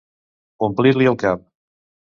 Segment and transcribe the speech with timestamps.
[0.69, 1.47] Omplir-li el cap.